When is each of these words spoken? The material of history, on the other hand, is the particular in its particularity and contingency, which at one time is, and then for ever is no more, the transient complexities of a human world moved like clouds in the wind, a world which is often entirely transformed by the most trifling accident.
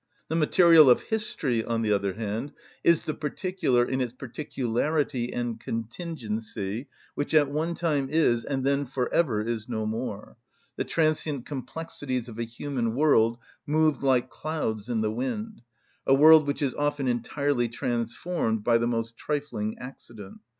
The 0.29 0.35
material 0.35 0.89
of 0.89 1.01
history, 1.03 1.63
on 1.63 1.83
the 1.83 1.93
other 1.93 2.13
hand, 2.13 2.53
is 2.83 3.03
the 3.03 3.13
particular 3.13 3.85
in 3.85 4.01
its 4.01 4.13
particularity 4.13 5.31
and 5.31 5.59
contingency, 5.59 6.87
which 7.13 7.35
at 7.35 7.51
one 7.51 7.75
time 7.75 8.09
is, 8.09 8.43
and 8.43 8.65
then 8.65 8.87
for 8.87 9.13
ever 9.13 9.41
is 9.43 9.69
no 9.69 9.85
more, 9.85 10.37
the 10.75 10.83
transient 10.85 11.45
complexities 11.45 12.27
of 12.27 12.39
a 12.39 12.43
human 12.45 12.95
world 12.95 13.37
moved 13.67 14.01
like 14.01 14.31
clouds 14.31 14.89
in 14.89 15.01
the 15.01 15.11
wind, 15.11 15.61
a 16.07 16.15
world 16.15 16.47
which 16.47 16.63
is 16.63 16.73
often 16.73 17.07
entirely 17.07 17.69
transformed 17.69 18.63
by 18.63 18.79
the 18.79 18.87
most 18.87 19.15
trifling 19.17 19.77
accident. 19.77 20.39